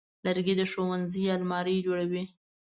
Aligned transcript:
لرګی 0.25 0.53
د 0.57 0.61
ښوونځي 0.71 1.23
المارۍ 1.35 1.75
جوړوي. 1.85 2.23